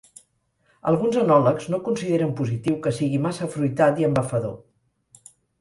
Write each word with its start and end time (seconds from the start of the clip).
Alguns 0.91 1.19
enòlegs 1.23 1.67
no 1.75 1.79
consideren 1.89 2.33
positiu 2.41 2.79
que 2.87 2.95
sigui 3.01 3.23
massa 3.29 3.47
afruitat 3.49 4.03
i 4.05 4.09
embafador. 4.11 4.59